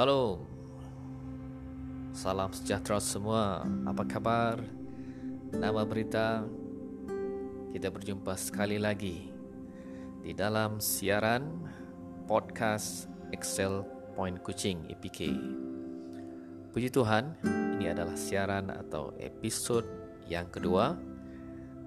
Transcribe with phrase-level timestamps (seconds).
[0.00, 0.40] Shalom.
[2.16, 3.68] Salam sejahtera semua.
[3.84, 4.56] Apa kabar?
[5.52, 6.40] Nama berita.
[7.68, 9.28] Kita berjumpa sekali lagi
[10.24, 11.68] Di dalam siaran
[12.24, 13.84] Podcast Excel
[14.16, 15.36] Point Kucing EPK
[16.72, 17.36] Puji Tuhan
[17.76, 19.84] Ini adalah siaran atau episode
[20.32, 20.96] yang kedua.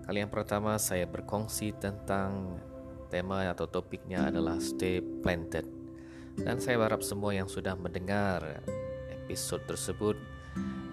[0.05, 2.61] Kali yang pertama saya berkongsi tentang
[3.09, 5.82] Tema atau topiknya adalah Stay Planted
[6.41, 8.65] dan saya berharap semua yang sudah mendengar
[9.13, 10.17] episode tersebut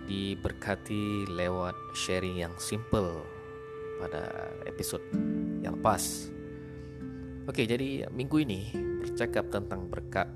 [0.05, 3.25] diberkati lewat sharing yang simple
[4.03, 5.05] pada episode
[5.65, 6.29] yang lepas.
[7.48, 10.29] Oke, jadi minggu ini bercakap tentang berkat.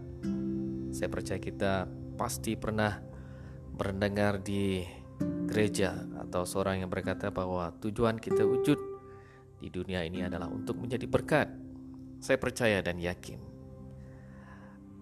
[0.95, 3.03] Saya percaya kita pasti pernah
[3.75, 4.83] mendengar di
[5.51, 8.79] gereja atau seorang yang berkata bahwa tujuan kita wujud
[9.59, 11.49] di dunia ini adalah untuk menjadi berkat.
[12.23, 13.54] Saya percaya dan yakin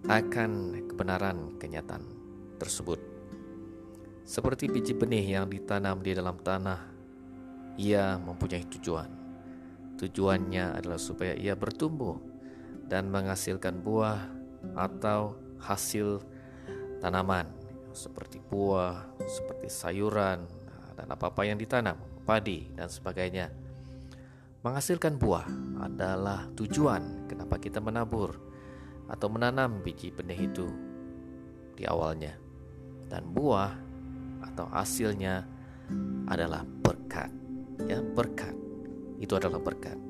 [0.03, 2.03] akan kebenaran kenyataan
[2.59, 2.99] tersebut.
[4.23, 6.79] Seperti biji benih yang ditanam di dalam tanah,
[7.79, 9.07] ia mempunyai tujuan.
[9.99, 12.19] Tujuannya adalah supaya ia bertumbuh
[12.87, 14.19] dan menghasilkan buah
[14.75, 16.19] atau hasil
[16.99, 17.47] tanaman
[17.95, 20.43] seperti buah, seperti sayuran,
[20.97, 23.53] dan apa-apa yang ditanam, padi, dan sebagainya.
[24.63, 25.45] Menghasilkan buah
[25.83, 28.52] adalah tujuan kenapa kita menabur
[29.13, 30.65] atau menanam biji benih itu
[31.77, 32.33] di awalnya.
[33.05, 33.77] Dan buah
[34.41, 35.45] atau hasilnya
[36.25, 37.29] adalah berkat.
[37.85, 38.57] Ya, berkat.
[39.21, 40.01] Itu adalah berkat.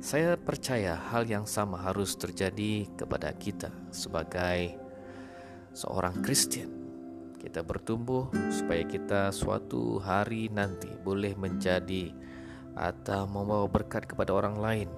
[0.00, 4.76] Saya percaya hal yang sama harus terjadi kepada kita sebagai
[5.76, 6.72] seorang Kristen.
[7.36, 12.10] Kita bertumbuh supaya kita suatu hari nanti boleh menjadi
[12.76, 14.88] atau membawa berkat kepada orang lain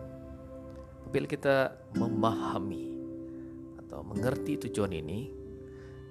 [1.08, 2.84] Bila kita memahami
[3.80, 5.32] atau mengerti tujuan ini,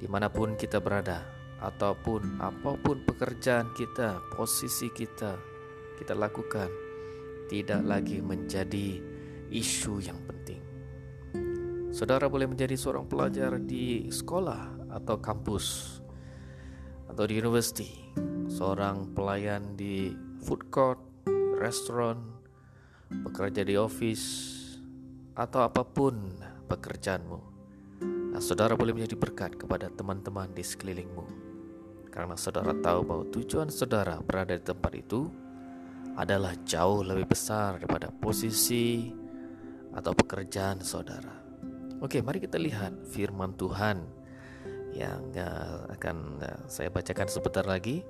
[0.01, 1.21] di mana pun kita berada,
[1.61, 5.37] ataupun apa pun pekerjaan kita, posisi kita,
[6.01, 6.69] kita lakukan,
[7.45, 8.97] tidak lagi menjadi
[9.53, 10.61] isu yang penting.
[11.93, 15.97] Saudara boleh menjadi seorang pelajar di sekolah atau kampus
[17.05, 17.89] atau di university,
[18.49, 20.09] seorang pelayan di
[20.41, 20.97] food court,
[21.61, 22.21] restoran,
[23.09, 24.56] bekerja di office,
[25.37, 26.17] atau apa pun
[26.65, 27.39] pekerjaanmu.
[28.33, 31.25] Nah, saudara boleh menjadi berkat kepada teman-teman di sekelilingmu.
[32.09, 35.29] Karena saudara tahu bahwa tujuan saudara berada di tempat itu
[36.17, 39.13] adalah jauh lebih besar daripada posisi
[39.93, 41.37] atau pekerjaan saudara.
[42.01, 44.01] Oke, mari kita lihat firman Tuhan
[44.97, 48.01] yang uh, akan uh, saya bacakan sebentar lagi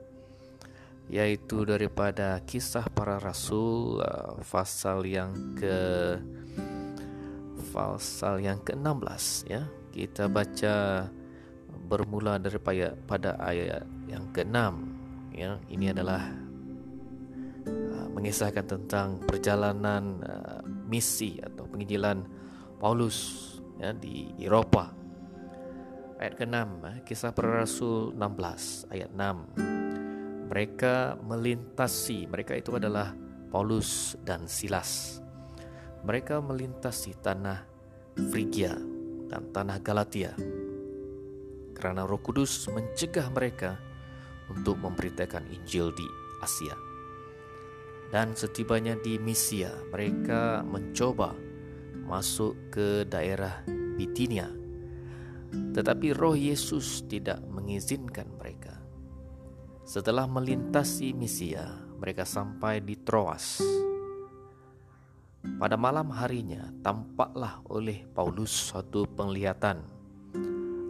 [1.08, 5.76] yaitu daripada kisah para rasul uh, pasal yang ke
[7.70, 9.68] pasal yang ke-16 ya.
[9.92, 11.08] Kita baca
[11.88, 14.58] bermula daripada pada ayat yang ke-6
[15.36, 15.60] ya.
[15.68, 16.24] Ini adalah
[17.68, 22.24] uh, mengisahkan tentang perjalanan uh, misi atau penginjilan
[22.80, 23.18] Paulus
[23.78, 24.94] ya di Eropa.
[26.18, 30.48] Ayat ke-6, uh, kisah para rasul 16 ayat 6.
[30.48, 33.12] Mereka melintasi, mereka itu adalah
[33.52, 35.22] Paulus dan Silas
[36.08, 37.68] mereka melintasi tanah
[38.32, 38.80] Frigia
[39.28, 40.32] dan tanah Galatia
[41.76, 43.76] karena Roh Kudus mencegah mereka
[44.48, 46.08] untuk memberitakan Injil di
[46.40, 46.74] Asia.
[48.08, 51.36] Dan setibanya di Misia, mereka mencoba
[52.08, 54.48] masuk ke daerah Bitinia.
[55.52, 58.80] Tetapi Roh Yesus tidak mengizinkan mereka.
[59.84, 61.68] Setelah melintasi Misia,
[62.00, 63.60] mereka sampai di Troas
[65.56, 69.80] pada malam harinya tampaklah oleh Paulus suatu penglihatan.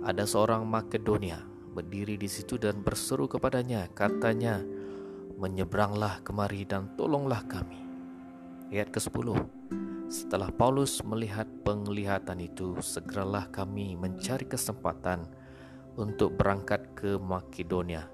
[0.01, 1.39] Ada seorang Makedonia
[1.77, 4.57] berdiri di situ dan berseru kepadanya, katanya,
[5.37, 7.77] "Menyeberanglah kemari dan tolonglah kami."
[8.73, 9.37] Ayat ke-10.
[10.09, 15.27] Setelah Paulus melihat penglihatan itu, segeralah kami mencari kesempatan
[15.95, 18.07] untuk berangkat ke Makedonia.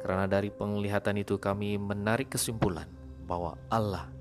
[0.00, 2.86] Karena dari penglihatan itu kami menarik kesimpulan
[3.26, 4.15] bahwa Allah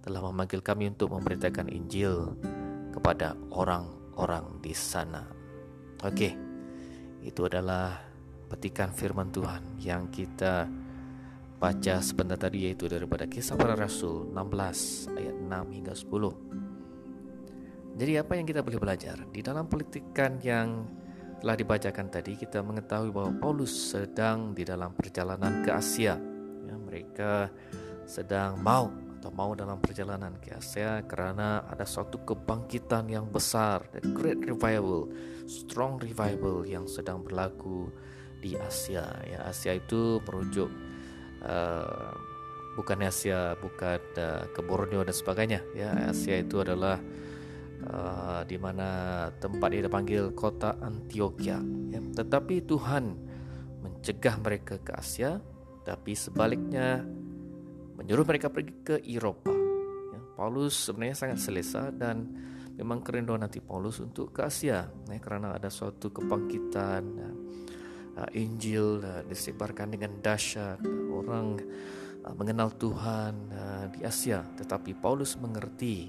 [0.00, 2.32] telah memanggil kami untuk memberitakan Injil
[2.90, 5.28] kepada orang-orang di sana.
[6.00, 6.32] Oke,
[7.20, 8.00] itu adalah
[8.48, 10.66] petikan firman Tuhan yang kita
[11.60, 18.00] baca sebentar tadi yaitu daripada kisah para rasul 16 ayat 6 hingga 10.
[18.00, 19.28] Jadi apa yang kita boleh belajar?
[19.28, 20.88] Di dalam politikan yang
[21.44, 26.16] telah dibacakan tadi kita mengetahui bahwa Paulus sedang di dalam perjalanan ke Asia.
[26.64, 27.52] Ya, mereka
[28.08, 34.00] sedang mau atau mau dalam perjalanan ke Asia karena ada suatu kebangkitan yang besar, the
[34.16, 35.12] great revival,
[35.44, 37.92] strong revival yang sedang berlaku
[38.40, 39.04] di Asia.
[39.28, 40.72] Ya, Asia itu merujuk
[41.44, 42.16] uh,
[42.80, 45.60] bukan Asia, bukan uh, ke Borneo dan sebagainya.
[45.76, 46.96] Ya, Asia itu adalah
[47.92, 51.60] uh, di mana tempat dia dipanggil kota Antioquia.
[51.92, 53.20] Ya, tetapi Tuhan
[53.84, 55.44] mencegah mereka ke Asia,
[55.84, 57.04] tapi sebaliknya
[58.00, 59.52] menyuruh mereka pergi ke Eropa.
[60.10, 62.24] Ya, Paulus sebenarnya sangat selesa dan
[62.80, 67.02] memang kerinduan nanti Paulus untuk ke Asia, ya, karena ada suatu kebangkitan.
[67.12, 67.30] Ya,
[68.24, 70.80] uh, Injil uh, disebarkan dengan dahsyat,
[71.12, 71.60] orang
[72.24, 74.40] uh, mengenal Tuhan uh, di Asia.
[74.56, 76.08] Tetapi Paulus mengerti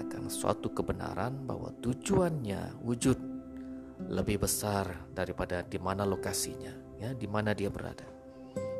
[0.00, 3.18] akan suatu kebenaran bahwa tujuannya wujud
[4.08, 8.08] lebih besar daripada di mana lokasinya, ya, di mana dia berada.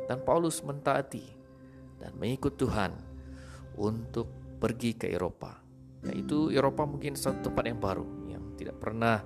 [0.09, 1.40] Dan Paulus mentaati
[2.01, 2.91] dan mengikut Tuhan
[3.77, 5.61] untuk pergi ke Eropa.
[6.01, 9.21] Yaitu Eropa mungkin satu tempat yang baru yang tidak pernah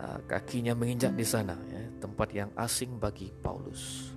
[0.00, 4.16] uh, kakinya menginjak di sana, ya, tempat yang asing bagi Paulus.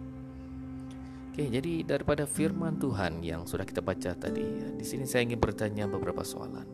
[1.31, 5.39] Oke, jadi daripada firman Tuhan yang sudah kita baca tadi, ya, di sini saya ingin
[5.39, 6.67] bertanya beberapa soalan.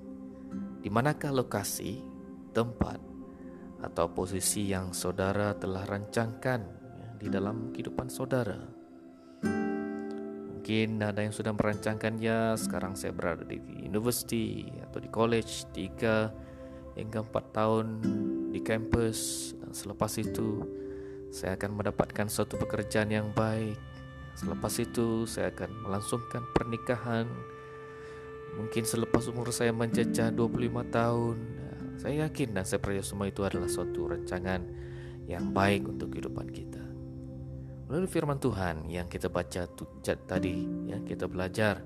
[0.82, 2.02] Di manakah lokasi,
[2.54, 3.02] tempat,
[3.82, 6.62] atau posisi yang saudara telah rancangkan
[6.98, 8.77] ya, di dalam kehidupan saudara?
[10.68, 13.56] Mungkin ada yang sudah merancangkannya Sekarang saya berada di
[13.88, 16.28] university Atau di college Tiga
[17.00, 18.04] hingga empat tahun
[18.52, 19.56] di kampus.
[19.64, 20.68] Dan selepas itu
[21.32, 23.80] Saya akan mendapatkan suatu pekerjaan yang baik.
[24.36, 27.32] Selepas itu saya akan melangsungkan pernikahan.
[28.60, 31.38] Mungkin selepas umur saya menjejah 25 tahun.
[31.96, 34.68] Saya yakin dan saya percaya semua itu adalah suatu rancangan
[35.32, 36.87] yang baik untuk kehidupan kita
[37.88, 39.64] Melalui firman Tuhan yang kita baca
[40.04, 41.80] tadi, ya kita belajar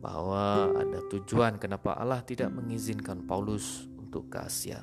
[0.00, 4.80] bahwa ada tujuan kenapa Allah tidak mengizinkan Paulus untuk ke Asia.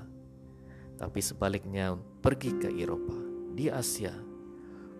[1.02, 3.18] Tapi sebaliknya pergi ke Eropa.
[3.58, 4.14] Di Asia,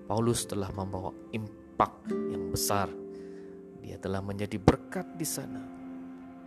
[0.10, 2.90] Paulus telah membawa impak yang besar.
[3.86, 5.62] Dia telah menjadi berkat di sana.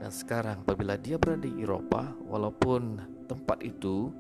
[0.03, 2.99] Dan sekarang apabila dia berada di Eropa, walaupun
[3.31, 4.11] tempat itu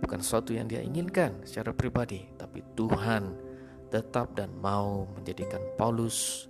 [0.00, 3.51] bukan sesuatu yang dia inginkan secara pribadi, tapi Tuhan
[3.92, 6.48] tetap dan mau menjadikan Paulus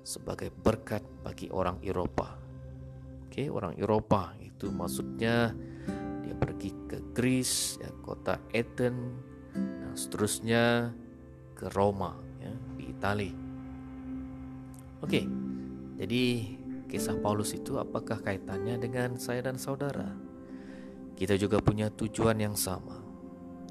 [0.00, 2.40] sebagai berkat bagi orang Eropa.
[3.28, 5.52] Oke, orang Eropa itu maksudnya
[6.24, 9.20] dia pergi ke Greece, ya, kota Athens,
[9.52, 10.96] dan seterusnya
[11.52, 13.36] ke Roma, ya, di Italia.
[15.04, 15.28] Oke,
[16.00, 16.22] jadi
[16.88, 20.08] kisah Paulus itu apakah kaitannya dengan saya dan saudara?
[21.20, 22.96] Kita juga punya tujuan yang sama,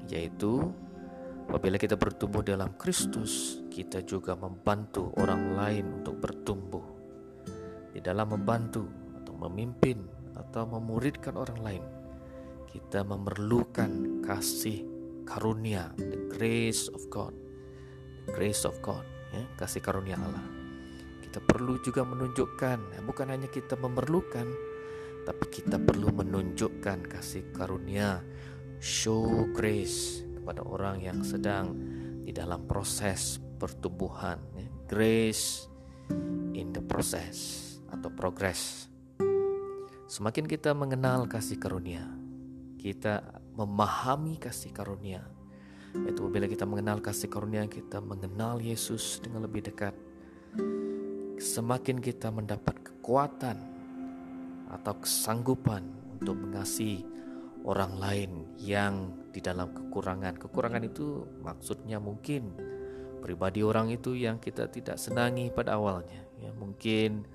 [0.06, 0.70] yaitu
[1.48, 6.84] Apabila kita bertumbuh dalam Kristus, kita juga membantu orang lain untuk bertumbuh.
[7.88, 8.84] Di dalam membantu
[9.16, 10.04] atau memimpin
[10.36, 11.84] atau memuridkan orang lain,
[12.68, 14.84] kita memerlukan kasih
[15.24, 17.32] karunia, the grace of God,
[18.28, 20.44] the grace of God, ya, kasih karunia Allah.
[21.24, 24.44] Kita perlu juga menunjukkan, ya, bukan hanya kita memerlukan,
[25.24, 28.20] tapi kita perlu menunjukkan kasih karunia,
[28.84, 31.76] show grace kepada orang yang sedang
[32.24, 34.64] di dalam proses pertumbuhan ya.
[34.88, 35.68] grace
[36.56, 38.88] in the process atau progress
[40.08, 42.00] semakin kita mengenal kasih karunia
[42.80, 43.20] kita
[43.60, 45.20] memahami kasih karunia
[46.08, 49.92] yaitu bila kita mengenal kasih karunia kita mengenal Yesus dengan lebih dekat
[51.36, 53.60] semakin kita mendapat kekuatan
[54.72, 55.84] atau kesanggupan
[56.16, 57.04] untuk mengasihi
[57.64, 60.34] orang lain yang di dalam kekurangan.
[60.38, 62.54] Kekurangan itu maksudnya mungkin
[63.18, 66.22] pribadi orang itu yang kita tidak senangi pada awalnya.
[66.38, 67.26] Ya, mungkin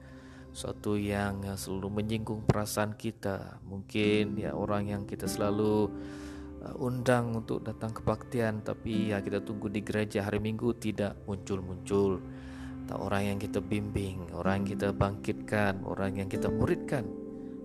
[0.53, 3.59] suatu yang selalu menyinggung perasaan kita.
[3.65, 5.89] Mungkin ya orang yang kita selalu
[6.61, 12.21] uh, undang untuk datang kebaktian tapi ya kita tunggu di gereja hari Minggu tidak muncul-muncul.
[12.93, 17.22] Orang yang kita bimbing, orang yang kita bangkitkan, orang yang kita muridkan.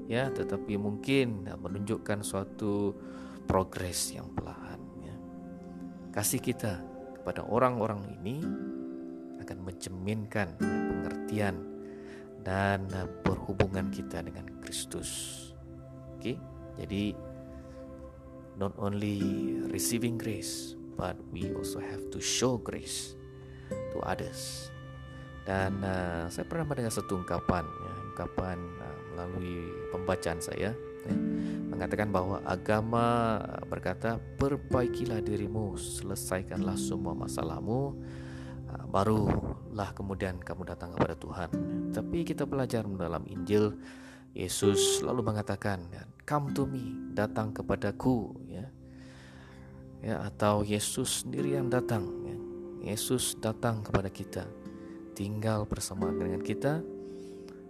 [0.09, 2.97] Ya, tetapi mungkin menunjukkan suatu
[3.45, 4.81] progres yang perlahan.
[5.05, 5.17] Ya.
[6.17, 6.81] Kasih kita
[7.21, 8.41] kepada orang-orang ini
[9.45, 11.61] akan mencerminkan pengertian
[12.41, 12.89] dan
[13.21, 15.37] perhubungan kita dengan Kristus.
[16.17, 16.41] Oke,
[16.81, 17.13] jadi
[18.57, 19.21] not only
[19.69, 23.15] receiving grace, but we also have to show grace
[23.93, 24.73] to others.
[25.45, 28.59] Dan uh, saya pernah mendengar satu ungkapan, ya, ungkapan
[29.19, 30.71] melalui pembacaan saya.
[31.03, 31.15] Ya
[31.79, 33.39] mengatakan bahwa agama
[33.71, 37.95] berkata perbaikilah dirimu, selesaikanlah semua masalahmu,
[38.67, 41.51] ah, barulah kemudian kamu datang kepada Tuhan.
[41.95, 43.79] Tapi kita belajar dalam Injil,
[44.35, 45.87] Yesus selalu mengatakan,
[46.27, 48.67] "Come to me, datang kepadaku." Ya,
[50.03, 52.11] ya atau Yesus sendiri yang datang.
[52.27, 52.37] Ya.
[52.91, 54.51] Yesus datang kepada kita,
[55.15, 56.83] tinggal bersama dengan kita,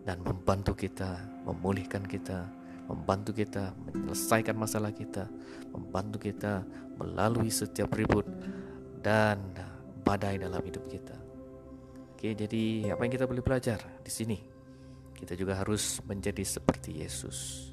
[0.09, 2.49] dan membantu kita, memulihkan kita,
[2.89, 5.29] membantu kita menyelesaikan masalah kita,
[5.69, 6.65] membantu kita
[6.97, 8.25] melalui setiap ribut
[9.05, 9.37] dan
[10.01, 11.13] badai dalam hidup kita.
[12.17, 14.41] Oke, jadi apa yang kita boleh belajar di sini?
[15.13, 17.69] Kita juga harus menjadi seperti Yesus.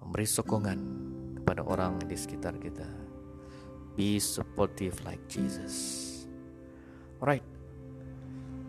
[0.00, 0.80] Memberi sokongan
[1.44, 2.88] kepada orang di sekitar kita.
[3.92, 6.08] Be supportive like Jesus.
[7.20, 7.44] Alright.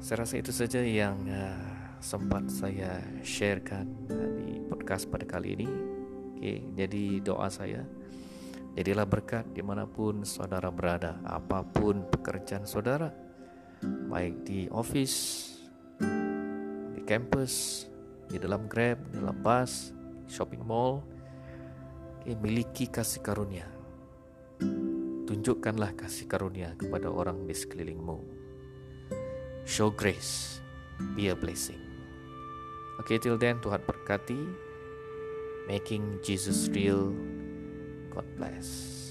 [0.03, 1.74] Saya rasa itu saja yang uh,
[2.05, 5.67] sempat saya sharekan uh, di podcast pada kali ini.
[6.37, 7.81] Oke, jadi doa saya
[8.75, 13.07] Jadilah berkat di mana pun saudara berada, apa pun pekerjaan saudara,
[14.11, 15.47] baik di office,
[16.91, 17.87] di campus,
[18.27, 19.95] di dalam grab, di dalam bus,
[20.27, 21.07] shopping mall,
[22.19, 23.63] okay, miliki kasih karunia.
[25.23, 28.19] Tunjukkanlah kasih karunia kepada orang di sekelilingmu.
[29.63, 30.59] Show grace,
[31.15, 31.84] be a blessing.
[32.95, 34.47] Oke, okay, till then Tuhan berkati.
[35.65, 37.11] Making Jesus real
[38.13, 39.04] God bless.